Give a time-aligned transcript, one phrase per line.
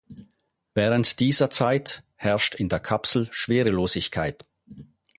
[0.73, 4.43] Während dieser Zeit herrscht in der Kapsel Schwerelosigkeit.